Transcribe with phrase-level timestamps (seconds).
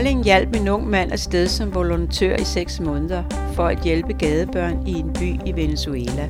[0.00, 3.22] Erling hjalp en ung mand afsted som volontør i seks måneder
[3.54, 6.28] for at hjælpe gadebørn i en by i Venezuela.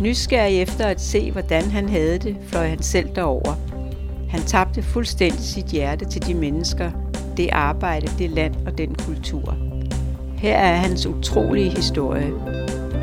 [0.00, 3.54] Nysgerrig efter at se, hvordan han havde det, fløj han selv derover.
[4.30, 6.90] Han tabte fuldstændig sit hjerte til de mennesker,
[7.36, 9.56] det arbejde, det land og den kultur.
[10.38, 12.32] Her er hans utrolige historie.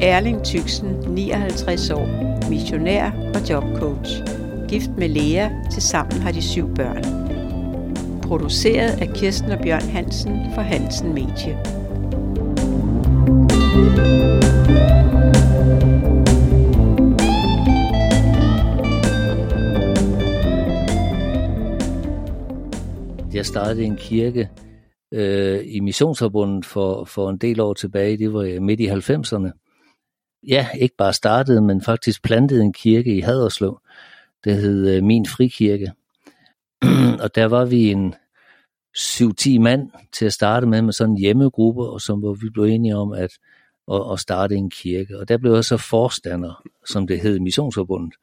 [0.02, 2.08] Erling Tyksen, 59 år,
[2.50, 4.24] missionær og jobcoach.
[4.68, 7.23] Gift med Lea, til sammen har de syv børn.
[8.34, 11.58] Produceret af Kirsten og Bjørn Hansen for Hansen Medie.
[23.34, 24.50] Jeg startede en kirke
[25.14, 28.18] øh, i Missionsforbundet for, for en del år tilbage.
[28.18, 29.52] Det var øh, midt i 90'erne.
[30.48, 33.80] Ja, ikke bare startede, men faktisk plantede en kirke i Haderslev.
[34.44, 35.92] Det hed øh, Min Frikirke.
[37.24, 38.16] og der var vi en
[38.98, 42.64] 7-10 mand til at starte med, med sådan en hjemmegruppe, og som hvor vi blev
[42.64, 43.32] enige om at,
[43.92, 45.20] at, at starte en kirke.
[45.20, 48.14] Og der blev jeg så forstander, som det hed i Missionsforbundet.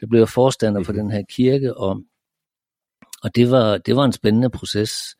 [0.00, 2.02] Der blev jeg forstander for den her kirke, og,
[3.22, 5.16] og det, var, det var en spændende proces.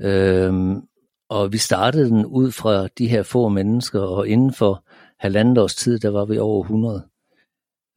[0.00, 0.82] Øhm,
[1.28, 4.84] og vi startede den ud fra de her få mennesker, og inden for
[5.18, 7.08] halvandet års tid, der var vi over 100.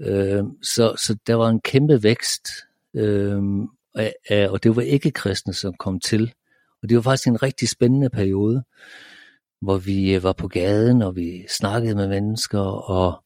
[0.02, 2.48] Øhm, så, så der var en kæmpe vækst,
[2.94, 6.34] øhm, og, øh, og det var ikke kristne, som kom til.
[6.82, 8.64] Og det var faktisk en rigtig spændende periode,
[9.62, 13.24] hvor vi øh, var på gaden, og vi snakkede med mennesker, og,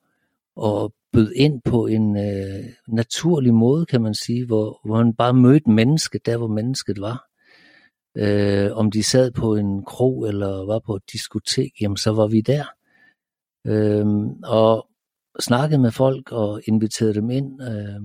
[0.56, 5.34] og bød ind på en øh, naturlig måde, kan man sige, hvor, hvor man bare
[5.34, 7.28] mødte mennesket der, hvor mennesket var.
[8.18, 12.28] Øh, om de sad på en krog eller var på et diskotek, jamen så var
[12.28, 12.66] vi der.
[13.68, 14.06] Øh,
[14.44, 14.88] og
[15.40, 17.62] snakkede med folk og inviterede dem ind.
[17.62, 18.02] Øh,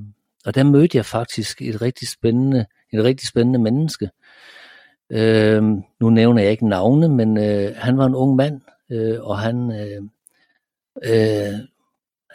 [0.46, 4.10] og der mødte jeg faktisk et rigtig spændende, et rigtig spændende menneske.
[5.10, 5.62] Øh,
[6.00, 9.72] nu nævner jeg ikke navne, men øh, han var en ung mand, øh, og han
[9.72, 10.02] øh,
[11.04, 11.54] øh,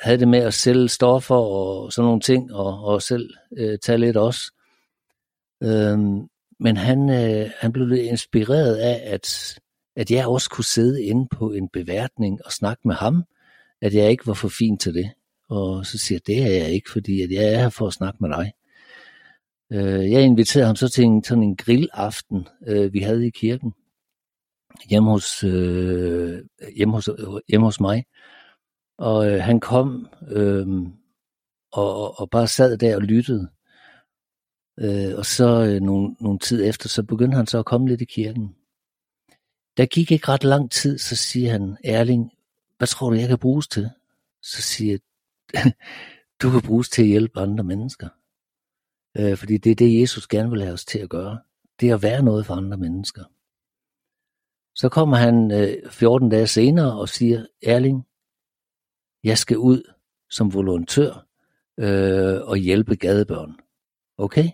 [0.01, 3.97] havde det med at sælge stoffer og sådan nogle ting, og, og selv øh, tage
[3.97, 4.41] lidt også.
[5.63, 5.99] Øh,
[6.59, 9.59] men han, øh, han blev lidt inspireret af, at,
[9.95, 13.23] at jeg også kunne sidde inde på en beværtning og snakke med ham,
[13.81, 15.11] at jeg ikke var for fin til det.
[15.51, 17.93] Og så siger jeg, det er jeg ikke, fordi at jeg er her for at
[17.93, 18.53] snakke med dig.
[19.71, 23.73] Øh, jeg inviterede ham så til en, sådan en grillaften, øh, vi havde i kirken,
[24.89, 26.43] hjemme hos, øh,
[26.75, 27.09] hjemme hos,
[27.49, 28.05] hjemme hos mig.
[28.97, 30.67] Og øh, han kom øh,
[31.71, 33.49] og, og bare sad der og lyttede.
[34.79, 38.01] Øh, og så øh, nogle, nogle tid efter, så begyndte han så at komme lidt
[38.01, 38.55] i kirken.
[39.77, 42.31] Der gik ikke ret lang tid, så siger han, Erling,
[42.77, 43.89] hvad tror du, jeg kan bruges til?
[44.41, 44.99] Så siger jeg,
[46.41, 48.09] du kan bruges til at hjælpe andre mennesker.
[49.17, 51.39] Øh, fordi det er det, Jesus gerne vil have os til at gøre.
[51.79, 53.23] Det er at være noget for andre mennesker.
[54.75, 58.05] Så kommer han øh, 14 dage senere og siger, Erling,
[59.23, 59.93] jeg skal ud
[60.29, 61.27] som volontør
[61.79, 63.55] øh, og hjælpe gadebørn.
[64.17, 64.49] Okay?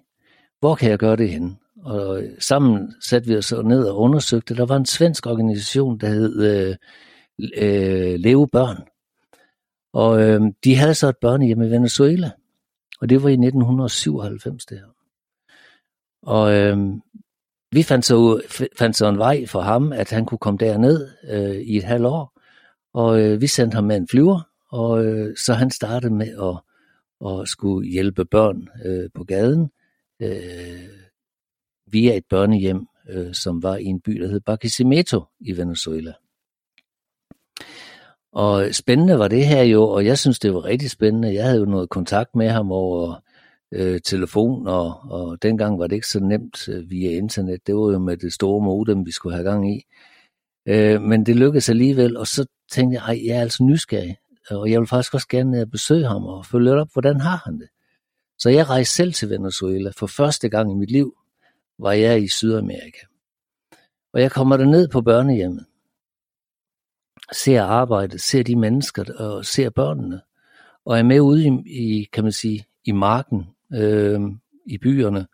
[0.59, 1.55] Hvor kan jeg gøre det henne?
[1.83, 4.55] Og øh, sammen satte vi os ned og undersøgte.
[4.55, 6.75] Der var en svensk organisation, der hed øh,
[7.57, 8.87] øh, Leve Børn.
[9.93, 12.31] Og øh, de havde så et børnehjem i Venezuela.
[13.01, 14.87] Og det var i 1997 det her.
[16.21, 16.77] Og øh,
[17.71, 18.41] vi fandt så,
[18.77, 22.05] fandt så en vej for ham, at han kunne komme derned øh, i et halvt
[22.05, 22.39] år.
[22.93, 26.61] Og øh, vi sendte ham med en flyver, og øh, så han startede med at,
[27.29, 29.71] at skulle hjælpe børn øh, på gaden
[30.19, 30.89] øh,
[31.87, 36.13] via et børnehjem, øh, som var i en by, der hed Barquisimeto i Venezuela.
[38.37, 41.33] Og spændende var det her jo, og jeg synes, det var rigtig spændende.
[41.33, 43.23] Jeg havde jo noget kontakt med ham over
[43.71, 47.67] øh, telefon, og, og dengang var det ikke så nemt øh, via internet.
[47.67, 49.83] Det var jo med det store modem, vi skulle have gang i.
[50.67, 54.17] Øh, men det lykkedes alligevel, og så tænkte jeg, ej, jeg er altså nysgerrig,
[54.49, 57.41] og jeg vil faktisk også gerne øh, besøge ham og følge lidt op, hvordan har
[57.45, 57.67] han det?
[58.39, 59.91] Så jeg rejste selv til Venezuela.
[59.97, 61.13] For første gang i mit liv
[61.79, 63.05] var jeg i Sydamerika.
[64.13, 65.65] Og jeg kommer ned på børnehjemmet
[67.33, 70.21] ser arbejdet, ser de mennesker og ser børnene,
[70.85, 74.21] og er med ude i, i kan man sige, i marken, øh,
[74.65, 75.27] i byerne,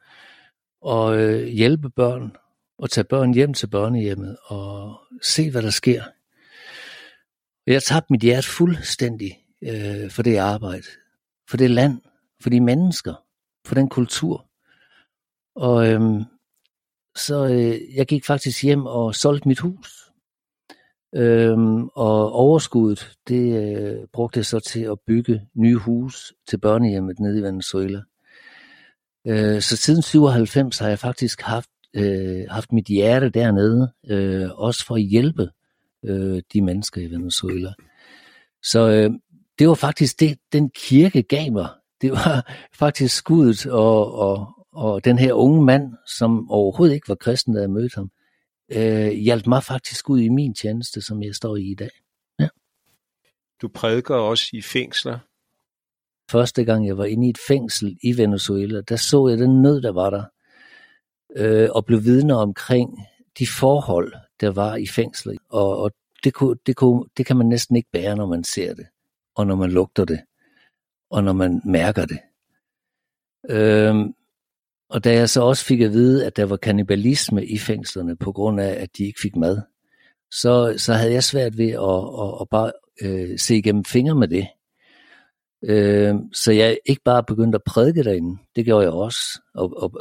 [0.82, 2.36] og øh, hjælpe børn,
[2.78, 6.04] og tage børn hjem til børnehjemmet, og se, hvad der sker.
[7.68, 10.88] Jeg tabte mit hjerte fuldstændig øh, for det arbejde,
[11.50, 12.02] for det land,
[12.42, 13.14] for de mennesker,
[13.66, 14.46] for den kultur.
[15.56, 16.22] Og øh,
[17.16, 20.03] så øh, jeg gik faktisk hjem og solgte mit hus.
[21.16, 27.20] Øhm, og overskuddet, det øh, brugte jeg så til at bygge nye hus til børnehjemmet
[27.20, 28.02] nede i Venezuela.
[29.28, 34.86] Øh, så siden 97 har jeg faktisk haft øh, haft mit hjerte dernede, øh, også
[34.86, 35.50] for at hjælpe
[36.06, 37.74] øh, de mennesker i Venezuela.
[38.64, 39.12] Så øh,
[39.60, 41.68] det var faktisk det, den kirke gav mig.
[42.02, 42.52] Det var
[42.84, 47.62] faktisk skuddet og, og, og den her unge mand, som overhovedet ikke var kristen, da
[47.62, 48.10] jeg mødte ham,
[48.70, 51.92] øh, hjalp mig faktisk ud i min tjeneste, som jeg står i i dag.
[52.40, 52.48] Ja.
[53.62, 55.20] Du prædiker også i fængsler.
[56.32, 59.82] Første gang jeg var inde i et fængsel i Venezuela, der så jeg den nød,
[59.82, 60.24] der var der,
[61.36, 63.08] øh, og blev vidne omkring
[63.40, 65.38] de forhold, der var i fængslet.
[65.50, 65.92] Og, og
[66.24, 68.88] det, kunne, det, kunne, det kan man næsten ikke bære, når man ser det,
[69.36, 70.20] og når man lugter det,
[71.10, 72.20] og når man mærker det.
[73.50, 73.96] Øh,
[74.94, 78.32] og da jeg så også fik at vide, at der var kannibalisme i fængslerne på
[78.32, 79.62] grund af, at de ikke fik mad,
[80.32, 84.28] så, så havde jeg svært ved at, at, at bare øh, se igennem fingre med
[84.28, 84.48] det.
[85.64, 89.92] Øh, så jeg ikke bare begyndte at prædike derinde, det gjorde jeg også, og, og,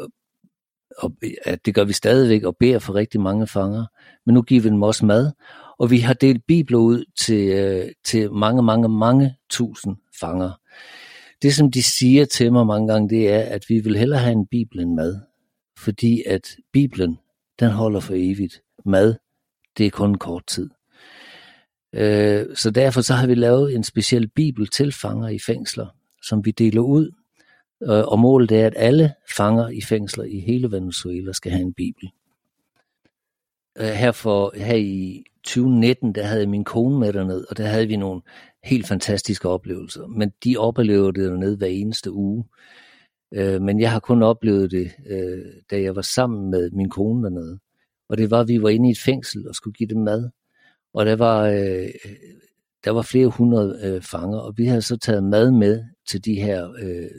[0.98, 1.12] og
[1.46, 3.84] ja, det gør vi stadigvæk, og beder for rigtig mange fanger.
[4.26, 5.32] Men nu giver vi dem også mad,
[5.78, 10.50] og vi har delt bibler ud til, øh, til mange, mange, mange tusind fanger
[11.42, 14.32] det, som de siger til mig mange gange, det er, at vi vil hellere have
[14.32, 15.20] en bibel end mad.
[15.78, 17.18] Fordi at Bibelen,
[17.60, 18.62] den holder for evigt.
[18.84, 19.14] Mad,
[19.78, 20.70] det er kun en kort tid.
[21.92, 25.86] Øh, så derfor så har vi lavet en speciel bibel til fanger i fængsler,
[26.22, 27.10] som vi deler ud.
[27.82, 31.74] Øh, og målet er, at alle fanger i fængsler i hele Venezuela skal have en
[31.74, 32.10] bibel.
[33.78, 37.88] Øh, her, for, her i 2019, der havde min kone med derned, og der havde
[37.88, 38.22] vi nogle
[38.64, 40.06] helt fantastiske oplevelser.
[40.06, 42.44] Men de oplevede det dernede hver eneste uge.
[43.34, 47.24] Øh, men jeg har kun oplevet det, øh, da jeg var sammen med min kone
[47.24, 47.58] dernede.
[48.08, 50.30] Og det var, at vi var inde i et fængsel og skulle give dem mad.
[50.94, 51.88] Og der var, øh,
[52.84, 56.34] der var flere hundrede øh, fanger, og vi havde så taget mad med til de
[56.34, 57.10] her øh,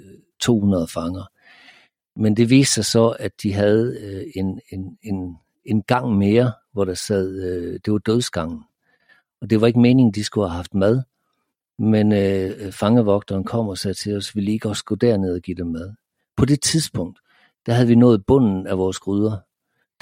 [0.42, 1.24] 200 fanger.
[2.16, 5.36] Men det viste sig så, at de havde øh, en, en, en,
[5.66, 8.64] en gang mere, hvor der sad, øh, det var dødsgangen.
[9.42, 11.02] Og det var ikke meningen, de skulle have haft mad.
[11.80, 15.58] Men øh, fangevogteren kom og sagde til os, vi lige også gå derned og give
[15.58, 15.94] dem mad.
[16.38, 17.20] På det tidspunkt,
[17.66, 19.38] der havde vi nået bunden af vores gryder.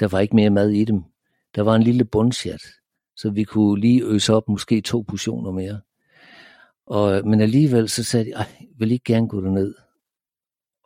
[0.00, 1.02] Der var ikke mere mad i dem.
[1.54, 2.62] Der var en lille bundsjat,
[3.16, 5.80] så vi kunne lige øse op måske to portioner mere.
[6.86, 9.74] Og, men alligevel så sagde de, ej, vil I ikke gerne gå derned?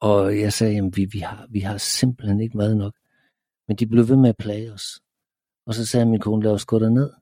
[0.00, 2.94] Og jeg sagde, jamen vi, vi, har, vi har simpelthen ikke mad nok.
[3.68, 5.00] Men de blev ved med at plage os.
[5.66, 7.12] Og så sagde min kone, lad os gå derned.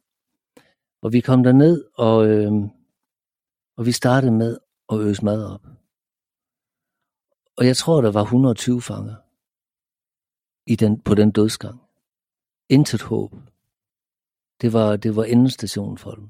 [1.02, 2.52] Og vi kom derned, og, øh,
[3.76, 4.58] og vi startede med
[4.92, 5.66] at øse mad op.
[7.56, 9.14] Og jeg tror, der var 120 fanger
[10.66, 11.80] i den, på den dødsgang.
[12.68, 13.32] Intet håb.
[14.60, 16.28] Det var, det var endestationen for dem.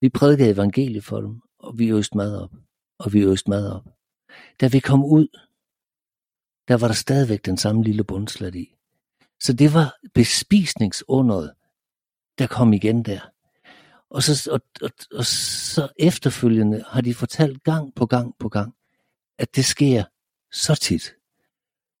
[0.00, 2.54] Vi prædikede evangeliet for dem, og vi øste mad op.
[2.98, 3.84] Og vi øste mad op.
[4.60, 5.28] Da vi kom ud,
[6.68, 8.76] der var der stadigvæk den samme lille bundslat i.
[9.42, 11.52] Så det var bespisningsunderet,
[12.38, 13.20] der kom igen der.
[14.10, 18.74] Og så, og, og, og så efterfølgende har de fortalt gang på gang på gang,
[19.38, 20.04] at det sker
[20.52, 21.14] så tit.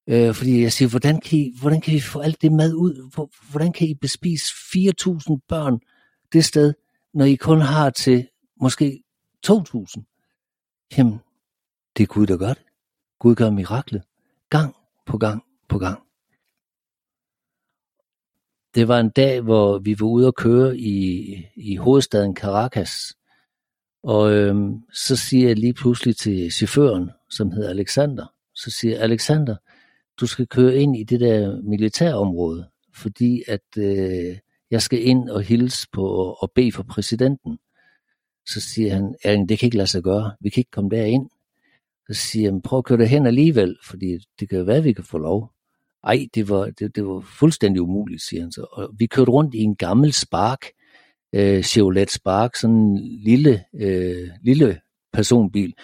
[0.06, 3.28] Øh, fordi jeg siger, hvordan kan, I, hvordan kan I få alt det mad ud?
[3.50, 5.80] Hvordan kan I bespise 4.000 børn
[6.32, 6.74] det sted,
[7.14, 8.28] når I kun har til
[8.60, 9.02] måske
[9.46, 10.88] 2.000?
[10.96, 11.20] Jamen,
[11.96, 12.64] det er Gud, der gør det.
[13.18, 14.02] Gud gør miraklet.
[14.50, 16.11] Gang på gang på gang.
[18.74, 23.16] Det var en dag, hvor vi var ude at køre i, i hovedstaden Caracas.
[24.02, 29.02] Og øhm, så siger jeg lige pludselig til chaufføren, som hedder Alexander, så siger jeg,
[29.02, 29.56] Alexander,
[30.20, 34.38] du skal køre ind i det der militærområde, fordi at øh,
[34.70, 37.58] jeg skal ind og hilse på og bede for præsidenten.
[38.48, 41.30] Så siger han, Erling, det kan ikke lade sig gøre, vi kan ikke komme derind.
[42.08, 44.92] Så siger han, prøv at køre derhen alligevel, fordi det kan jo være, at vi
[44.92, 45.52] kan få lov.
[46.04, 48.66] Ej, det var, det, det var fuldstændig umuligt, siger han så.
[48.72, 50.66] Og vi kørte rundt i en gammel Spark,
[51.34, 54.80] øh, Chevrolet Spark, sådan en lille, øh, lille
[55.12, 55.74] personbil.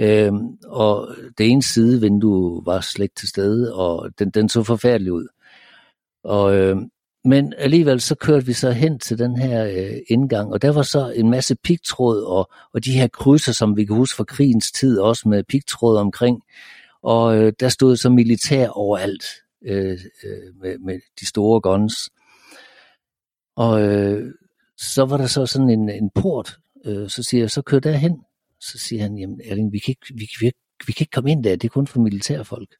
[0.00, 0.32] Øh,
[0.66, 5.26] og det ene sidevindue var slet ikke til stede, og den, den så forfærdelig ud.
[6.24, 6.76] Og, øh,
[7.24, 10.82] men alligevel så kørte vi så hen til den her øh, indgang, og der var
[10.82, 14.72] så en masse pigtråd og, og de her krydser, som vi kan huske fra krigens
[14.72, 16.42] tid, også med pigtråd omkring.
[17.02, 19.24] Og øh, der stod så militær overalt
[19.64, 21.94] Øh, øh, med, med de store guns.
[23.56, 24.34] Og øh,
[24.78, 28.22] så var der så sådan en, en port, øh, så siger jeg, så kør derhen.
[28.60, 30.52] Så siger han, jamen Erling, vi kan, ikke, vi, vi,
[30.86, 32.76] vi kan ikke komme ind der, det er kun for militærfolk.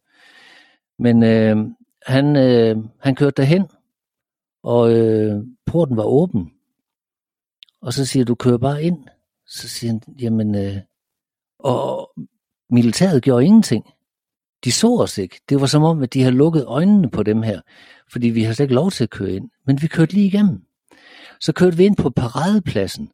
[0.99, 1.57] Men øh,
[2.07, 3.67] han, øh, han kørte derhen,
[4.63, 6.53] og øh, porten var åben.
[7.81, 9.09] Og så siger du kører bare ind.
[9.47, 10.77] Så siger han, jamen, øh,
[11.59, 12.13] og
[12.71, 13.85] militæret gjorde ingenting
[14.65, 15.41] de så os ikke.
[15.49, 17.61] Det var som om, at de havde lukket øjnene på dem her,
[18.13, 19.51] fordi vi havde slet ikke lov til at køre ind.
[19.67, 20.61] Men vi kørte lige igennem.
[21.41, 23.11] Så kørte vi ind på paradepladsen,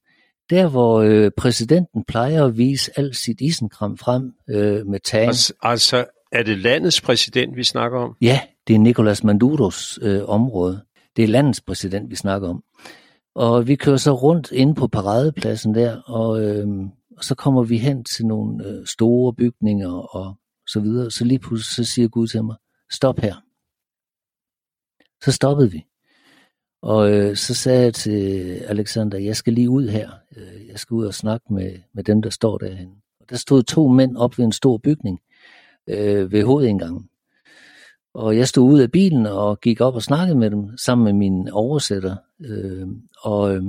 [0.50, 5.28] der hvor øh, præsidenten plejer at vise alt sit isenkram frem øh, med tagen.
[5.28, 8.17] Altså, altså, er det landets præsident, vi snakker om?
[8.21, 10.81] Ja, det er Nicolas Maduros øh, område.
[11.17, 12.62] Det er landets præsident, vi snakker om.
[13.35, 16.67] Og vi kører så rundt inde på paradepladsen der, og, øh,
[17.17, 20.35] og så kommer vi hen til nogle øh, store bygninger og
[20.69, 21.11] så videre.
[21.11, 22.57] Så lige pludselig så siger Gud til mig,
[22.91, 23.35] stop her.
[25.25, 25.87] Så stoppede vi.
[26.83, 30.11] Og øh, så sagde jeg til Alexander, jeg skal lige ud her.
[30.37, 32.91] Øh, jeg skal ud og snakke med, med dem, der står derhen.
[33.21, 35.21] Og der stod to mænd op ved en stor bygning
[35.89, 37.09] øh, ved hovedindgangen.
[38.15, 41.13] Og jeg stod ud af bilen og gik op og snakkede med dem sammen med
[41.13, 42.17] min oversætter.
[42.41, 42.89] Øh,
[43.23, 43.63] og øh,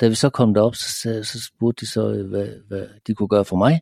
[0.00, 3.28] da vi så kom derop, så, så spurgte de så, øh, hvad, hvad de kunne
[3.28, 3.80] gøre for mig.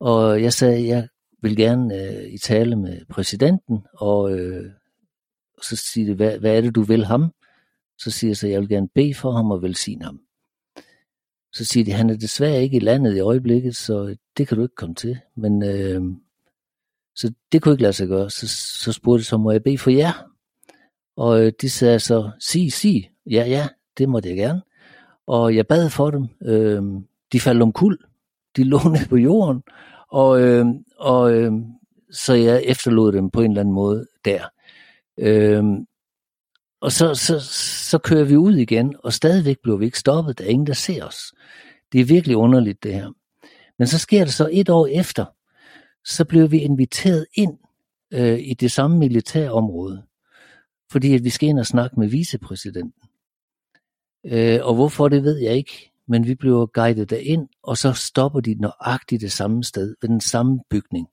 [0.00, 1.08] Og jeg sagde, jeg
[1.42, 4.70] vil gerne øh, i tale med præsidenten, og øh,
[5.62, 7.32] så siger det, hvad, hvad er det, du vil ham?
[7.98, 10.20] Så siger jeg så, jeg vil gerne bede for ham og velsigne ham.
[11.52, 14.62] Så siger de, han er desværre ikke i landet i øjeblikket, så det kan du
[14.62, 15.18] ikke komme til.
[15.36, 16.02] Men øh,
[17.14, 18.30] så det kunne ikke lade sig gøre.
[18.30, 18.48] Så,
[18.82, 20.12] så spurgte jeg så, må jeg bede for jer?
[21.16, 23.10] Og øh, de sagde så, sig, sig.
[23.30, 23.68] Ja, ja,
[23.98, 24.62] det måtte jeg gerne.
[25.26, 26.26] Og jeg bad for dem.
[26.42, 26.82] Øh,
[27.32, 27.98] de faldt om kul.
[28.56, 29.62] De lå ned på jorden.
[30.08, 30.66] Og, øh,
[30.98, 31.52] og øh,
[32.10, 34.44] så jeg efterlod dem på en eller anden måde der.
[35.18, 35.64] Øh,
[36.80, 37.40] og så, så,
[37.90, 40.38] så kører vi ud igen, og stadigvæk bliver vi ikke stoppet.
[40.38, 41.34] Der er ingen, der ser os.
[41.92, 43.10] Det er virkelig underligt, det her.
[43.78, 45.24] Men så sker det så et år efter,
[46.04, 47.58] så blev vi inviteret ind
[48.10, 50.02] øh, i det samme militærområde,
[50.90, 53.08] fordi at vi skal ind og snakke med vicepræsidenten.
[54.24, 58.40] Øh, og hvorfor, det ved jeg ikke, men vi bliver guidet derind, og så stopper
[58.40, 61.08] de nøjagtigt det samme sted, ved den samme bygning.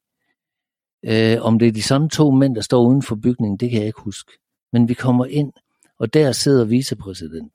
[1.05, 3.79] Øh, om det er de samme to mænd, der står uden for bygningen, det kan
[3.79, 4.31] jeg ikke huske.
[4.73, 5.53] Men vi kommer ind,
[5.99, 7.51] og der sidder vicepræsidenten.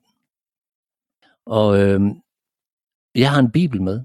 [1.45, 2.01] Og øh,
[3.15, 4.01] jeg har en bibel med,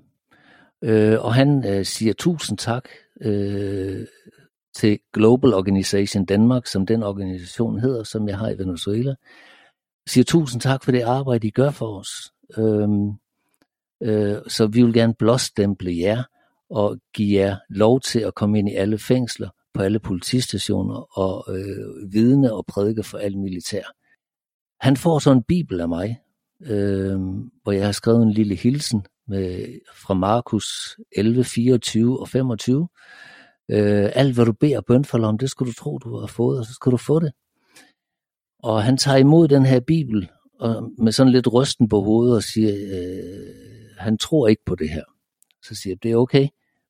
[0.83, 2.89] øh, og han øh, siger tusind tak
[3.21, 4.07] øh,
[4.75, 9.11] til Global Organization Danmark, som den organisation hedder, som jeg har i Venezuela.
[10.07, 12.33] Jeg siger tusind tak for det arbejde, I gør for os.
[12.59, 12.89] Øh,
[14.03, 16.23] øh, så vi vil gerne blåstemple jer
[16.71, 21.57] og give jer lov til at komme ind i alle fængsler, på alle politistationer og
[21.57, 23.83] øh, vidne og prædike for alt militær.
[24.81, 26.21] Han får så en bibel af mig,
[26.61, 27.21] øh,
[27.63, 32.89] hvor jeg har skrevet en lille hilsen med, fra Markus 11, 24 og 25.
[33.71, 36.59] Øh, alt hvad du beder bøn for om, det skulle du tro, du har fået,
[36.59, 37.33] og så skal du få det.
[38.63, 42.43] Og han tager imod den her bibel og med sådan lidt rysten på hovedet og
[42.43, 45.05] siger, øh, han tror ikke på det her.
[45.63, 46.49] Så siger jeg, det er okay,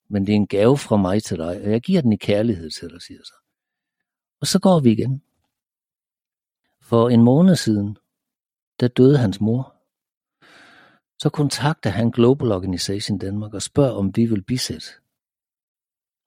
[0.09, 2.71] men det er en gave fra mig til dig, og jeg giver den i kærlighed
[2.71, 3.35] til dig, siger så.
[4.41, 5.23] Og så går vi igen.
[6.83, 7.99] For en måned siden,
[8.81, 9.75] der døde hans mor.
[11.19, 14.87] Så kontakter han Global Organization Danmark og spørger, om vi vil bisætte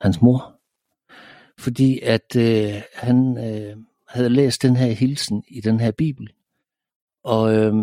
[0.01, 0.59] hans mor.
[1.57, 6.33] Fordi at øh, han øh, havde læst den her hilsen i den her bibel.
[7.24, 7.74] Og øh,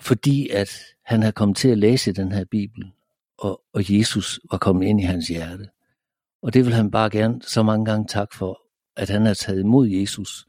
[0.00, 0.70] fordi at
[1.04, 2.92] han havde kommet til at læse den her bibel,
[3.38, 5.68] og, og Jesus var kommet ind i hans hjerte.
[6.42, 8.60] Og det vil han bare gerne så mange gange tak for,
[8.96, 10.46] at han har taget imod Jesus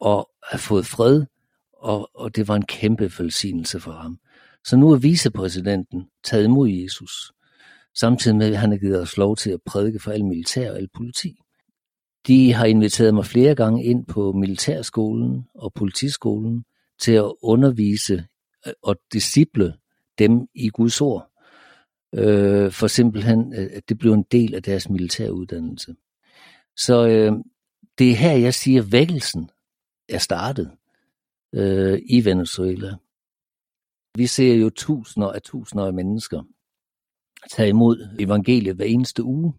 [0.00, 1.24] og har fået fred,
[1.72, 4.18] og, og det var en kæmpe velsignelse for ham.
[4.64, 7.32] Så nu er vicepræsidenten taget imod Jesus,
[7.94, 10.76] samtidig med, at han har givet os lov til at prædike for al militær og
[10.76, 11.40] al politi.
[12.26, 16.64] De har inviteret mig flere gange ind på militærskolen og politiskolen
[17.00, 18.26] til at undervise
[18.82, 19.74] og disciple
[20.18, 21.30] dem i Guds ord
[22.14, 25.94] øh, for simpelthen, øh, at det blev en del af deres militæruddannelse.
[26.76, 27.32] Så øh,
[27.98, 29.50] det er her, jeg siger, at vækkelsen
[30.08, 30.70] er startet
[31.54, 32.94] øh, i Venezuela.
[34.16, 36.42] Vi ser jo tusinder af tusinder af mennesker
[37.50, 39.54] tage imod evangeliet hver eneste uge.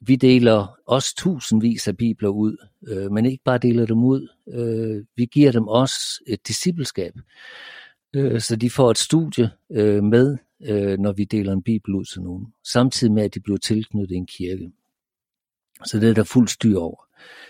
[0.00, 2.56] Vi deler også tusindvis af bibler ud,
[2.88, 4.28] øh, men ikke bare deler dem ud.
[4.48, 7.14] Øh, vi giver dem også et discipleskab,
[8.14, 12.04] øh, så de får et studie øh, med øh, når vi deler en bibel ud
[12.04, 12.46] til nogen.
[12.64, 14.70] Samtidig med, at de bliver tilknyttet en kirke.
[15.84, 17.04] Så det er der fuld styr over.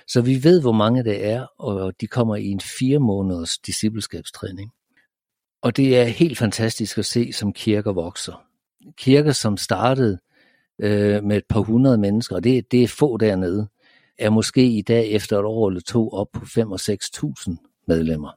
[0.06, 4.70] Så vi ved, hvor mange det er, og de kommer i en fire måneders discipleskabstræning.
[5.62, 8.44] Og det er helt fantastisk at se, som kirker vokser.
[8.96, 10.18] Kirker, som startede
[10.78, 13.68] øh, med et par hundrede mennesker, og det, det er få dernede,
[14.18, 18.30] er måske i dag efter et år eller to op på 5 og 6.000 medlemmer.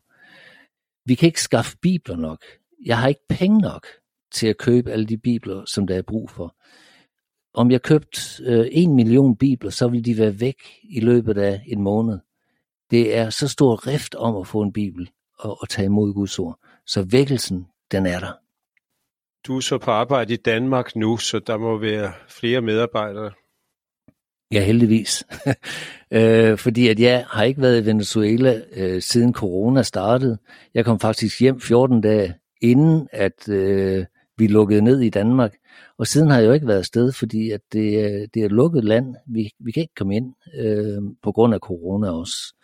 [1.07, 2.43] Vi kan ikke skaffe bibler nok.
[2.85, 3.87] Jeg har ikke penge nok
[4.31, 6.55] til at købe alle de bibler, som der er brug for.
[7.53, 11.63] om jeg købte øh, en million bibler, så ville de være væk i løbet af
[11.67, 12.19] en måned.
[12.91, 15.09] Det er så stor rift om at få en bibel
[15.39, 16.59] og, og tage imod Guds ord.
[16.85, 18.33] Så vækkelsen, den er der.
[19.47, 23.31] Du er så på arbejde i Danmark nu, så der må være flere medarbejdere.
[24.51, 25.23] Ja, heldigvis.
[26.11, 30.37] øh, fordi at jeg har ikke været i Venezuela øh, siden corona startede.
[30.73, 34.05] Jeg kom faktisk hjem 14 dage inden, at øh,
[34.37, 35.55] vi lukkede ned i Danmark.
[35.97, 38.51] Og siden har jeg jo ikke været afsted, fordi at det, øh, det er et
[38.51, 39.15] lukket land.
[39.27, 42.55] Vi, vi kan ikke komme ind øh, på grund af corona også.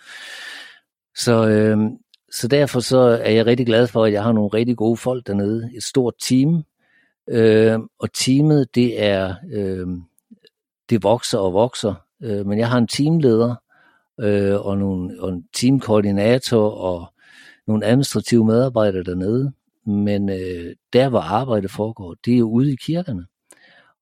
[1.16, 1.78] Så, øh,
[2.32, 5.28] så derfor så er jeg rigtig glad for, at jeg har nogle rigtig gode folk
[5.28, 5.70] dernede.
[5.76, 6.64] Et stort team.
[7.30, 9.36] Øh, og teamet, det er...
[9.54, 9.88] Øh,
[10.94, 11.94] det vokser og vokser.
[12.24, 13.56] Øh, men jeg har en teamleder
[14.20, 17.14] øh, og, nogle, og en teamkoordinator og
[17.68, 19.54] nogle administrative medarbejdere dernede.
[19.86, 23.26] Men øh, der, hvor arbejdet foregår, det er jo ude i kirkerne.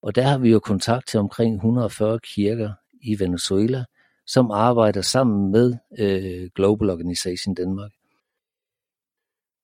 [0.02, 2.72] Og der har vi jo kontakt til omkring 140 kirker
[3.02, 3.86] i Venezuela,
[4.28, 7.92] som arbejder sammen med øh, Global Organization Danmark.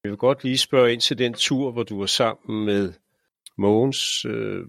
[0.03, 2.93] Jeg vil godt lige spørge ind til den tur, hvor du var sammen med
[3.57, 4.25] Mogens.
[4.25, 4.65] Øh,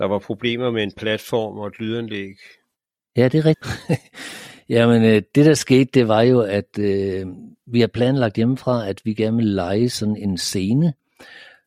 [0.00, 2.34] der var problemer med en platform og et lydanlæg.
[3.16, 3.74] Ja, det er rigtigt.
[4.74, 7.26] Jamen, øh, det der skete, det var jo, at øh,
[7.66, 10.94] vi har planlagt hjemmefra, at vi gerne ville lege sådan en scene,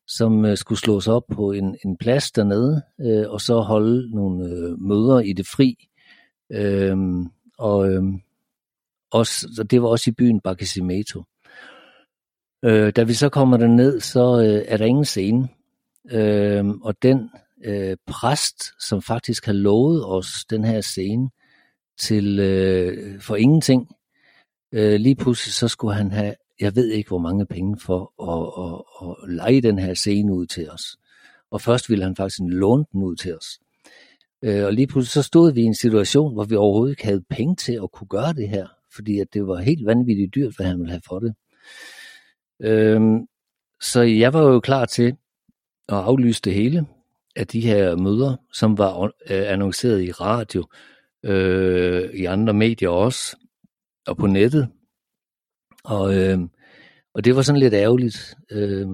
[0.07, 4.45] som øh, skulle slås op på en, en plads dernede, øh, og så holde nogle
[4.45, 5.89] øh, møder i det fri.
[6.51, 6.97] Øh,
[7.57, 8.03] og øh,
[9.11, 11.23] også, så det var også i byen Barquisimeto.
[12.65, 15.49] Øh, da vi så kommer derned, så øh, er der ingen scene.
[16.11, 17.29] Øh, og den
[17.63, 21.29] øh, præst, som faktisk har lovet os den her scene
[21.99, 23.87] til øh, for ingenting.
[24.71, 28.63] Øh, lige pludselig så skulle han have, jeg ved ikke hvor mange penge for at,
[28.63, 30.97] at, at lege den her scene ud til os.
[31.51, 33.59] Og først ville han faktisk låne den ud til os.
[34.43, 37.23] Øh, og lige pludselig så stod vi i en situation, hvor vi overhovedet ikke havde
[37.29, 40.65] penge til at kunne gøre det her, fordi at det var helt vanvittigt dyrt, hvad
[40.65, 41.33] han ville have for det.
[42.61, 43.01] Øh,
[43.81, 45.15] så jeg var jo klar til
[45.89, 46.85] at aflyse det hele
[47.35, 50.65] af de her møder, som var øh, annonceret i radio,
[51.23, 53.37] øh, i andre medier også,
[54.07, 54.69] og på nettet.
[55.83, 56.39] Og, øh,
[57.13, 58.35] og det var sådan lidt ærgerligt.
[58.51, 58.87] Øh,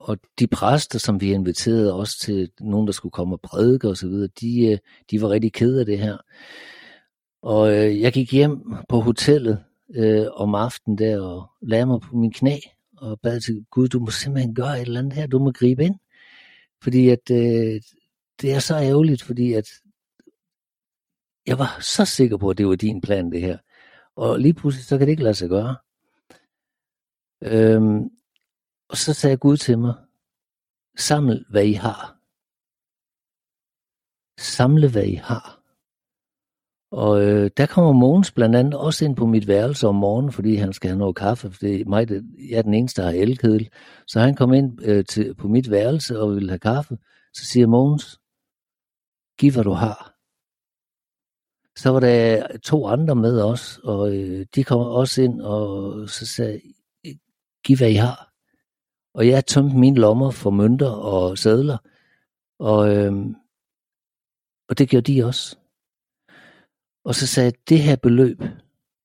[0.00, 3.96] og de præster, som vi inviterede også til nogen, der skulle komme og prædike og
[3.96, 4.78] så videre, de, øh,
[5.10, 6.16] de var rigtig kede af det her.
[7.42, 12.16] Og øh, jeg gik hjem på hotellet øh, om aftenen der og lagde mig på
[12.16, 12.56] min knæ
[12.96, 15.84] og bad til Gud, du må simpelthen gøre et eller andet her, du må gribe
[15.84, 15.94] ind.
[16.82, 17.80] Fordi at øh,
[18.40, 19.68] det er så ærgerligt, fordi at
[21.46, 23.58] jeg var så sikker på, at det var din plan, det her.
[24.16, 25.76] Og lige pludselig, så kan det ikke lade sig gøre.
[27.42, 28.10] Øhm,
[28.88, 29.94] og så sagde Gud til mig,
[30.98, 32.20] saml hvad I har.
[34.40, 35.59] Samle hvad I har.
[36.90, 40.54] Og øh, der kommer Mogens blandt andet også ind på mit værelse om morgenen, fordi
[40.54, 43.08] han skal have noget kaffe, for det er mig, det, jeg er den eneste, der
[43.08, 43.70] har elkedel.
[44.06, 46.98] Så han kom ind øh, til, på mit værelse og ville have kaffe.
[47.34, 48.20] Så siger Mogens,
[49.38, 50.16] giv hvad du har.
[51.76, 56.26] Så var der to andre med os, og øh, de kom også ind og så
[56.26, 56.60] sagde,
[57.64, 58.32] giv hvad I har.
[59.14, 61.78] Og jeg tømte mine lommer for mønter og sædler,
[62.58, 63.12] og, øh,
[64.68, 65.59] og det gjorde de også.
[67.04, 68.42] Og så sagde jeg, det her beløb,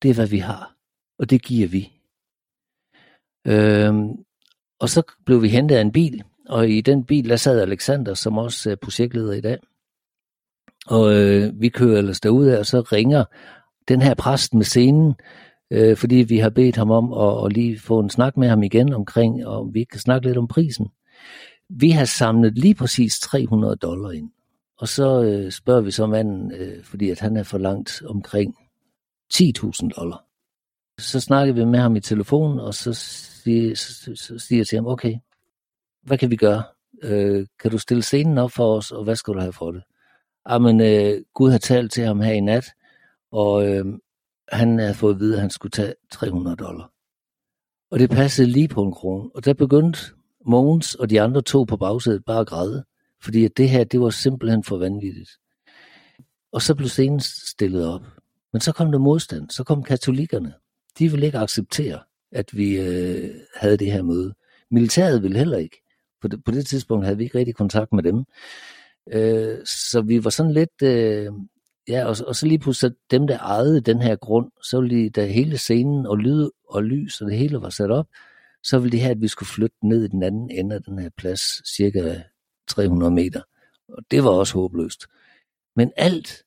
[0.01, 0.75] det er hvad vi har,
[1.19, 1.91] og det giver vi.
[3.47, 4.09] Øhm,
[4.79, 8.13] og så blev vi hentet af en bil, og i den bil, der sad Alexander,
[8.13, 9.57] som også er projektleder i dag.
[10.87, 13.25] Og øh, vi kører ellers derude, og så ringer
[13.87, 15.13] den her præst med scenen,
[15.71, 18.63] øh, fordi vi har bedt ham om at, at lige få en snak med ham
[18.63, 20.87] igen omkring, og vi kan snakke lidt om prisen.
[21.69, 24.29] Vi har samlet lige præcis 300 dollar ind.
[24.77, 28.55] Og så øh, spørger vi så manden, øh, fordi at han er for langt omkring
[29.33, 30.25] 10.000 dollar.
[30.99, 34.75] Så snakker vi med ham i telefon, og så siger, så, så siger jeg til
[34.75, 35.15] ham, okay,
[36.03, 36.63] hvad kan vi gøre?
[37.03, 39.83] Øh, kan du stille scenen op for os, og hvad skal du have for det?
[40.45, 42.65] Ah, Jamen, øh, Gud har talt til ham her i nat,
[43.31, 43.85] og øh,
[44.49, 46.91] han havde fået at vide, at han skulle tage 300 dollar.
[47.91, 49.29] Og det passede lige på en krone.
[49.35, 49.99] Og der begyndte
[50.45, 52.83] Mogens og de andre to på bagsædet bare at græde,
[53.25, 55.29] fordi at det her, det var simpelthen for vanvittigt.
[56.51, 58.01] Og så blev scenen stillet op.
[58.53, 59.49] Men så kom der modstand.
[59.49, 60.53] Så kom katolikkerne.
[60.99, 61.99] De ville ikke acceptere,
[62.31, 64.33] at vi øh, havde det her møde.
[64.71, 65.81] Militæret ville heller ikke.
[66.21, 68.25] På det, på det tidspunkt havde vi ikke rigtig kontakt med dem.
[69.13, 71.31] Øh, så vi var sådan lidt, øh,
[71.87, 75.09] ja, og, og så lige pludselig dem, der ejede den her grund, så ville de,
[75.09, 78.07] da hele scenen og lyd og lys og det hele var sat op,
[78.63, 80.99] så ville de have, at vi skulle flytte ned i den anden ende af den
[80.99, 82.21] her plads, cirka
[82.67, 83.41] 300 meter.
[83.87, 85.05] Og det var også håbløst.
[85.75, 86.43] Men alt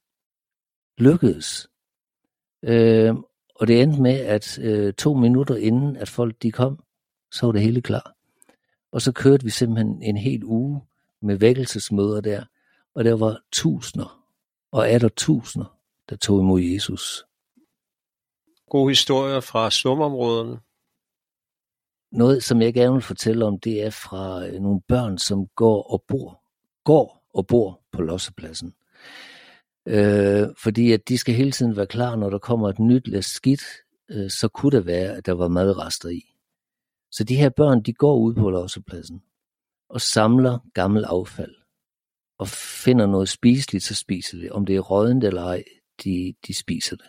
[0.99, 1.69] lykkedes.
[2.63, 3.15] Øh,
[3.55, 6.85] og det endte med, at øh, to minutter inden, at folk de kom,
[7.33, 8.15] så var det hele klar.
[8.93, 10.81] Og så kørte vi simpelthen en hel uge
[11.23, 12.45] med vækkelsesmøder der,
[12.95, 14.19] og der var tusinder
[14.73, 15.79] og er der tusinder,
[16.09, 17.25] der tog imod Jesus.
[18.71, 20.61] Gode historier fra slumområderne.
[22.12, 25.83] Noget, som jeg gerne vil fortælle om, det er fra øh, nogle børn, som går
[25.83, 26.42] og bor,
[26.85, 28.75] går og bor på lossepladsen.
[29.87, 33.27] Øh, fordi at de skal hele tiden være klar, når der kommer et nyt læs
[33.27, 33.62] skidt,
[34.11, 36.35] øh, så kunne det være, at der var madrester i.
[37.12, 39.23] Så de her børn, de går ud på lossepladsen
[39.88, 41.55] og samler gammel affald
[42.38, 42.49] og
[42.85, 44.51] finder noget spiseligt, så spiser det.
[44.51, 45.64] Om det er rådent eller ej,
[46.05, 47.07] de, de spiser det.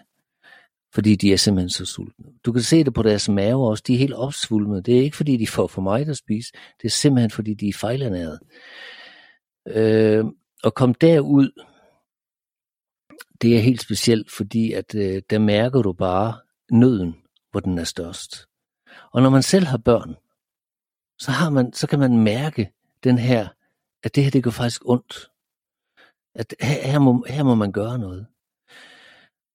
[0.93, 2.25] Fordi de er simpelthen så sultne.
[2.45, 3.84] Du kan se det på deres mave også.
[3.88, 4.82] De er helt opsvulmede.
[4.82, 6.52] Det er ikke fordi, de får for meget at spise.
[6.54, 8.39] Det er simpelthen fordi, de er fejlernæret.
[9.67, 10.25] Øh,
[10.63, 11.52] og kom derud,
[13.41, 16.39] det er helt specielt, fordi at øh, der mærker du bare
[16.71, 17.15] nøden,
[17.52, 18.47] hvor den er størst.
[19.12, 20.15] Og når man selv har børn,
[21.19, 22.71] så, har man, så kan man mærke
[23.04, 23.47] den her,
[24.04, 25.30] at det her, det går faktisk ondt.
[26.36, 28.28] At her, her, må, her må man gøre noget.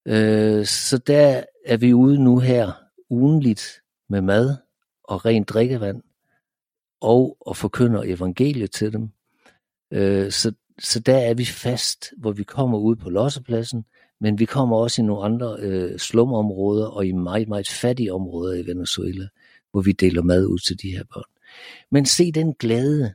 [0.06, 2.72] Øh, så der er vi ude nu her
[3.10, 4.56] ugenligt med mad
[5.04, 6.02] og rent drikkevand,
[7.00, 9.08] og og forkynder evangeliet til dem.
[9.90, 13.84] Øh, så, så der er vi fast, hvor vi kommer ud på lossepladsen,
[14.20, 18.54] men vi kommer også i nogle andre øh, slumområder og i meget, meget fattige områder
[18.54, 19.28] i Venezuela,
[19.70, 21.30] hvor vi deler mad ud til de her børn.
[21.90, 23.14] Men se den glæde,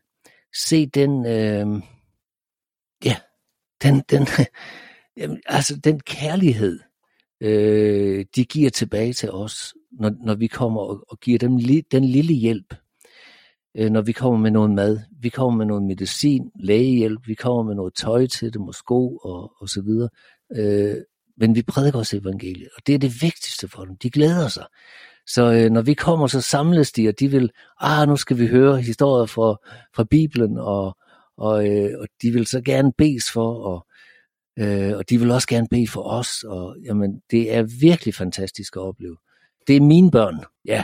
[0.67, 1.82] se den, øh,
[3.06, 3.15] ja,
[3.84, 4.28] den, den,
[5.19, 6.79] jamen, altså den kærlighed,
[7.41, 11.82] øh, de giver tilbage til os, når, når vi kommer og, og giver dem li,
[11.91, 12.73] den lille hjælp,
[13.77, 17.63] øh, når vi kommer med noget mad, vi kommer med noget medicin, lægehjælp, vi kommer
[17.63, 20.10] med noget tøj til dem og sko og, og så videre.
[20.55, 20.95] Øh,
[21.38, 23.97] men vi prædiker også evangeliet, og det er det vigtigste for dem.
[23.97, 24.65] De glæder sig.
[25.27, 28.47] Så øh, når vi kommer, så samles de, og de vil, ah, nu skal vi
[28.47, 29.58] høre historier fra,
[29.95, 30.97] fra Bibelen, og,
[31.38, 33.86] og, øh, og de vil så gerne bes for, og,
[34.59, 38.75] øh, og de vil også gerne bede for os, og jamen, det er virkelig fantastisk
[38.75, 39.17] at opleve.
[39.67, 40.35] Det er mine børn,
[40.65, 40.83] ja.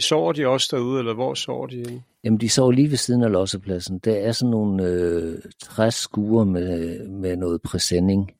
[0.00, 2.02] Sover de også derude, eller hvor sover de?
[2.24, 3.98] Jamen, de sover lige ved siden af lossepladsen.
[3.98, 8.30] Der er sådan nogle øh, træskuer med, med noget præsending,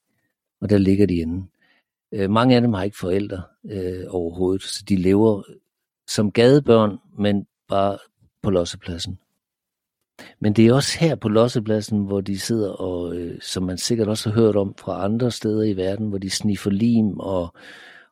[0.60, 1.46] og der ligger de inde.
[2.12, 5.42] Øh, mange af dem har ikke forældre øh, overhovedet, så de lever
[6.06, 7.98] som gadebørn, men bare
[8.42, 9.18] på lossepladsen.
[10.40, 14.08] Men det er også her på lossepladsen, hvor de sidder og, øh, som man sikkert
[14.08, 17.54] også har hørt om fra andre steder i verden, hvor de sniffer lim og,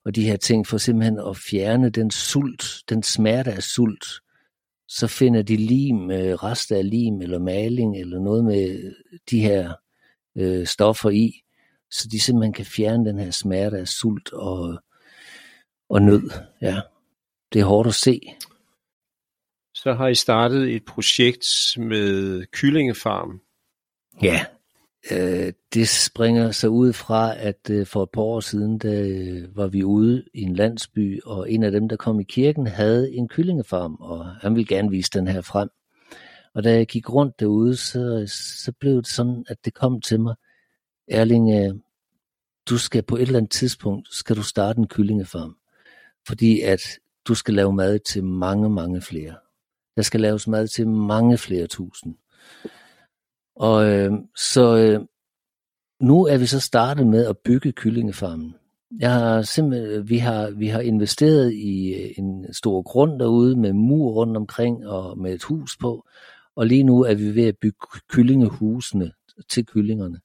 [0.04, 4.06] og de her ting, for simpelthen at fjerne den sult, den smerte af sult.
[4.88, 8.94] Så finder de lim, øh, rester af lim eller maling eller noget med
[9.30, 9.72] de her
[10.36, 11.32] øh, stoffer i,
[11.90, 14.82] så de simpelthen kan fjerne den her smerte af sult og,
[15.88, 16.30] og nød.
[16.62, 16.80] Ja,
[17.52, 18.20] det er hårdt at se.
[19.86, 21.46] Så har I startet et projekt
[21.76, 23.40] med kyllingefarm.
[24.22, 24.44] Ja,
[25.10, 29.56] øh, det springer så ud fra, at øh, for et par år siden, der øh,
[29.56, 33.12] var vi ude i en landsby, og en af dem, der kom i kirken, havde
[33.12, 35.68] en kyllingefarm, og han ville gerne vise den her frem.
[36.54, 38.32] Og da jeg gik rundt derude, så,
[38.64, 40.34] så blev det sådan, at det kom til mig,
[41.08, 41.74] Erling, øh,
[42.68, 45.56] du skal på et eller andet tidspunkt, skal du starte en kyllingefarm.
[46.26, 46.82] Fordi at
[47.28, 49.34] du skal lave mad til mange, mange flere.
[49.96, 52.14] Der skal laves mad til mange flere tusind.
[53.56, 55.00] Og øh, så øh,
[56.00, 58.54] nu er vi så startet med at bygge kyllingefarmen.
[58.98, 63.72] Jeg har simpelthen, vi, har, vi har investeret i øh, en stor grund derude med
[63.72, 66.06] mur rundt omkring og med et hus på.
[66.56, 67.78] Og lige nu er vi ved at bygge
[68.08, 69.12] kyllingehusene
[69.48, 70.20] til kyllingerne.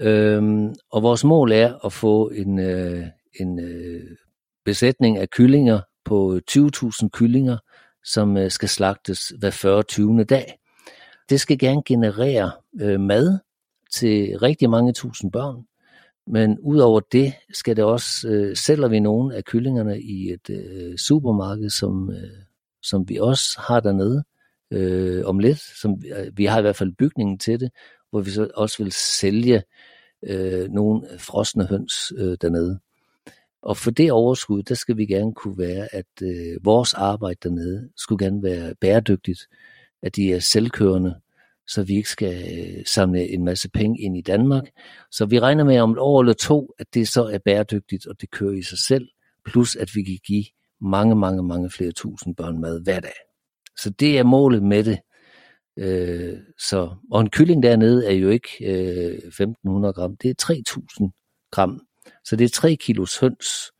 [0.00, 3.04] Øhm, og vores mål er at få en, øh,
[3.40, 4.16] en øh,
[4.64, 7.58] besætning af kyllinger på 20.000 kyllinger,
[8.04, 9.82] som øh, skal slagtes hver 40.
[9.82, 10.24] 20.
[10.24, 10.58] dag.
[11.30, 13.38] Det skal gerne generere øh, mad
[13.92, 15.64] til rigtig mange tusind børn,
[16.26, 20.96] men udover det skal det også, øh, sælger vi nogle af kyllingerne i et øh,
[20.96, 22.42] supermarked, som, øh,
[22.82, 24.24] som vi også har dernede
[24.70, 25.60] øh, om lidt.
[25.80, 27.70] Som, øh, vi har i hvert fald bygningen til det,
[28.10, 29.62] hvor vi så også vil sælge
[30.22, 32.80] øh, nogle frosne høns øh, dernede.
[33.62, 37.88] Og for det overskud, der skal vi gerne kunne være, at øh, vores arbejde dernede
[37.96, 39.40] skulle gerne være bæredygtigt,
[40.02, 41.20] at de er selvkørende,
[41.66, 44.64] så vi ikke skal øh, samle en masse penge ind i Danmark.
[45.10, 48.20] Så vi regner med om et år eller to, at det så er bæredygtigt, og
[48.20, 49.08] det kører i sig selv,
[49.44, 50.44] plus at vi kan give
[50.80, 53.16] mange, mange, mange flere tusind børn mad hver dag.
[53.78, 54.98] Så det er målet med det.
[55.78, 61.12] Øh, så, og en kylling dernede er jo ikke øh, 1500 gram, det er 3000
[61.50, 61.87] gram.
[62.24, 63.72] Så det er 3 kilos høns.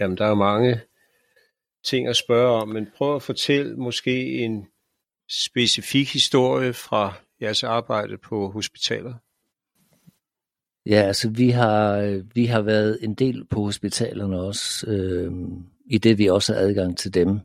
[0.00, 0.80] Jamen, der er mange
[1.84, 4.66] ting at spørge om, men prøv at fortælle måske en
[5.30, 9.14] specifik historie fra jeres arbejde på hospitaler.
[10.86, 15.32] Ja, altså vi har, vi har været en del på hospitalerne også, øh,
[15.86, 17.40] i det vi også har adgang til dem.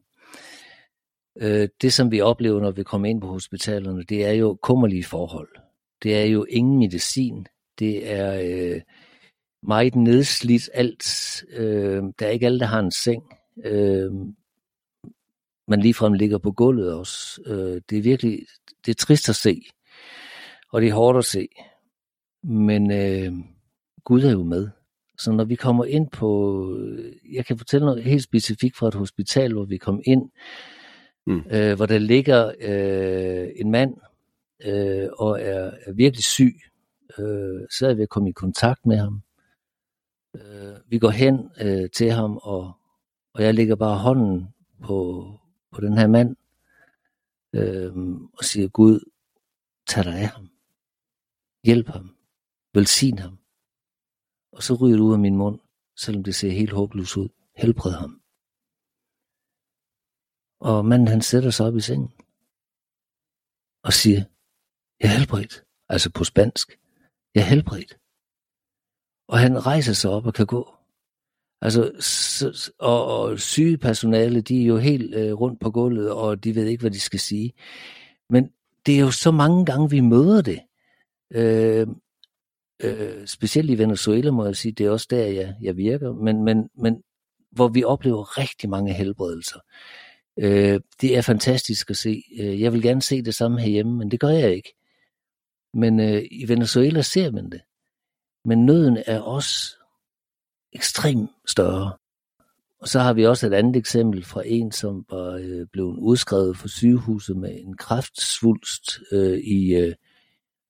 [1.42, 5.04] Øh, det som vi oplever, når vi kommer ind på hospitalerne, det er jo kummerlige
[5.04, 5.50] forhold.
[6.04, 7.48] Det er jo ingen medicin.
[7.80, 8.82] Det er øh,
[9.64, 11.04] meget nedslidt alt.
[11.54, 13.24] Øh, der er ikke alle, der har en seng.
[13.66, 14.12] Øh,
[15.68, 17.42] man ligefrem ligger på gulvet også.
[17.46, 18.46] Øh, det er virkelig
[18.86, 19.62] det er trist at se,
[20.72, 21.48] og det er hårdt at se.
[22.44, 23.34] Men øh,
[24.04, 24.70] Gud er jo med.
[25.18, 26.30] Så når vi kommer ind på,
[27.32, 30.30] jeg kan fortælle noget helt specifikt fra et hospital, hvor vi kom ind,
[31.28, 31.42] mm.
[31.52, 33.94] øh, hvor der ligger øh, en mand
[34.66, 36.56] øh, og er, er virkelig syg.
[37.20, 39.22] Øh, så er vi at komme i kontakt med ham.
[40.36, 42.74] Øh, vi går hen øh, til ham, og,
[43.34, 44.48] og jeg lægger bare hånden
[44.84, 45.00] på,
[45.72, 46.36] på den her mand
[47.56, 47.98] øh,
[48.38, 49.00] og siger, Gud,
[49.88, 50.50] tag dig af ham.
[51.64, 52.16] Hjælp ham.
[52.74, 53.38] Velsign ham.
[54.52, 55.60] Og så ryger det ud af min mund,
[55.96, 57.30] selvom det ser helt håbløst ud.
[57.56, 58.22] Helbred ham.
[60.60, 62.12] Og manden han sætter sig op i sengen
[63.84, 64.22] og siger,
[65.00, 65.64] jeg er helbredt.
[65.90, 66.80] Altså på spansk.
[67.36, 68.01] Jeg er helbredt.
[69.32, 70.74] Og han rejser sig op og kan gå.
[71.62, 71.82] Altså,
[72.80, 76.82] og, og sygepersonale, de er jo helt øh, rundt på gulvet, og de ved ikke,
[76.82, 77.54] hvad de skal sige.
[78.30, 78.50] Men
[78.86, 80.60] det er jo så mange gange, vi møder det.
[81.32, 81.88] Øh,
[82.84, 86.44] øh, specielt i Venezuela, må jeg sige, det er også der, jeg, jeg virker, men,
[86.44, 87.04] men, men
[87.52, 89.60] hvor vi oplever rigtig mange helbredelser.
[90.40, 92.24] Øh, det er fantastisk at se.
[92.40, 94.76] Øh, jeg vil gerne se det samme herhjemme, men det gør jeg ikke.
[95.74, 97.62] Men øh, i Venezuela ser man det.
[98.46, 99.76] Men nøden er også
[100.74, 101.94] ekstremt større.
[102.82, 106.58] Og så har vi også et andet eksempel fra en, som var øh, blevet udskrevet
[106.58, 109.94] fra sygehuset med en kræftsvulst øh, i, øh,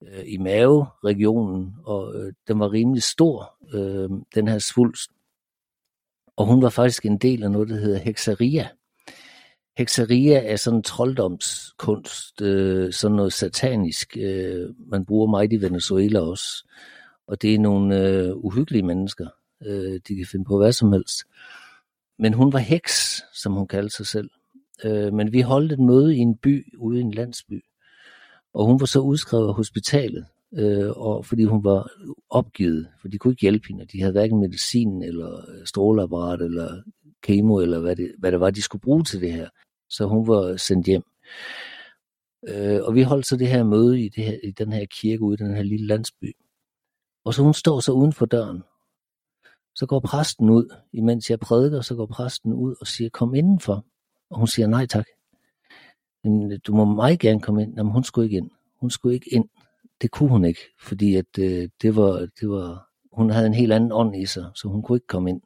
[0.01, 5.11] øh i maveregionen, og øh, den var rimelig stor, øh, den her svulst.
[6.37, 8.69] Og hun var faktisk en del af noget, der hedder hekseria.
[9.77, 14.17] Hekseria er sådan en trolddomskunst, øh, sådan noget satanisk.
[14.17, 16.67] Øh, man bruger meget i Venezuela også.
[17.27, 19.27] Og det er nogle øh, uhyggelige mennesker.
[19.65, 21.19] Øh, de kan finde på hvad som helst.
[22.19, 24.29] Men hun var heks, som hun kaldte sig selv.
[24.83, 27.63] Øh, men vi holdt et møde i en by ude i en landsby.
[28.53, 31.91] Og hun var så udskrevet af hospitalet, øh, og fordi hun var
[32.29, 33.85] opgivet, for de kunne ikke hjælpe hende.
[33.85, 36.81] De havde hverken medicin eller øh, stråleapparat eller
[37.23, 39.49] kemo, eller hvad det, hvad det var, de skulle bruge til det her.
[39.89, 41.03] Så hun var sendt hjem.
[42.47, 45.21] Øh, og vi holdt så det her møde i, det her, i den her kirke
[45.21, 46.35] ude i den her lille landsby.
[47.23, 48.63] Og så hun står så uden for døren.
[49.75, 53.85] Så går præsten ud, imens jeg prædiker, så går præsten ud og siger, kom indenfor.
[54.29, 55.05] Og hun siger, nej tak.
[56.25, 57.73] Øh, du må meget gerne komme ind.
[57.77, 58.51] Jamen, hun skulle ikke ind.
[58.79, 59.49] Hun skulle ikke ind.
[60.01, 63.73] Det kunne hun ikke, fordi at, øh, det var, det var, hun havde en helt
[63.73, 65.41] anden ånd i sig, så hun kunne ikke komme ind.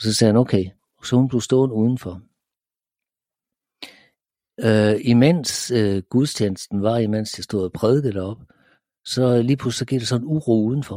[0.00, 0.64] Så sagde han, okay.
[1.04, 2.22] Så hun blev stående udenfor.
[4.60, 8.46] Øh, imens øh, gudstjenesten var, imens jeg stod og prædikede deroppe,
[9.04, 10.96] så lige pludselig så gik der sådan en uro udenfor.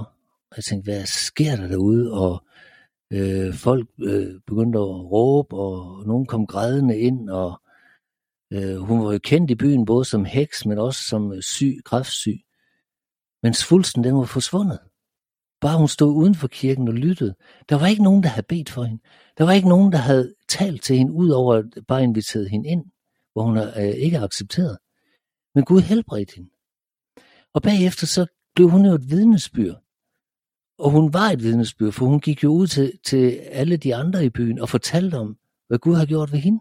[0.51, 2.13] Og jeg tænkte, hvad sker der derude?
[2.13, 2.43] Og
[3.13, 7.61] øh, folk øh, begyndte at råbe, og nogen kom grædende ind, og
[8.53, 11.77] øh, hun var jo kendt i byen både som heks, men også som øh, syg,
[11.85, 12.39] kræftsyg.
[13.43, 14.79] Men svulsten, den var forsvundet.
[15.61, 17.35] Bare hun stod uden for kirken og lyttede.
[17.69, 19.01] Der var ikke nogen, der havde bedt for hende.
[19.37, 22.85] Der var ikke nogen, der havde talt til hende, udover at bare inviteret hende ind,
[23.33, 24.77] hvor hun øh, ikke accepteret.
[25.55, 26.49] Men Gud helbredte hende.
[27.55, 29.81] Og bagefter så blev hun jo et vidnesbyrd.
[30.77, 34.25] Og hun var et vidnesbyrd, for hun gik jo ud til, til alle de andre
[34.25, 35.37] i byen og fortalte om,
[35.67, 36.59] hvad Gud har gjort ved hende.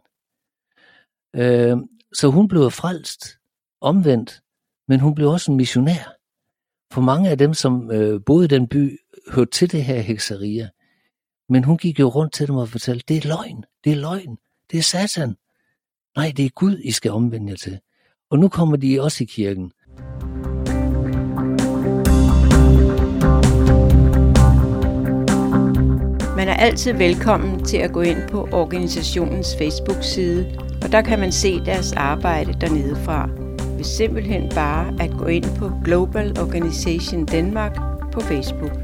[1.37, 1.77] Øh,
[2.13, 3.39] så hun blev frelst,
[3.81, 4.43] omvendt,
[4.89, 6.17] men hun blev også en missionær.
[6.93, 8.99] For mange af dem, som øh, boede i den by,
[9.33, 10.69] hørte til det her hekseria.
[11.49, 14.39] Men hun gik jo rundt til dem og fortalte, det er løgn, det er løgn,
[14.71, 15.37] det er satan.
[16.17, 17.81] Nej, det er Gud, I skal omvende jer til.
[18.31, 19.73] Og nu kommer de også i kirken.
[26.65, 30.47] Altid velkommen til at gå ind på organisationens Facebook-side,
[30.83, 33.29] og der kan man se deres arbejde dernede fra.
[33.77, 37.77] Ved simpelthen bare at gå ind på Global Organization Danmark
[38.13, 38.84] på Facebook.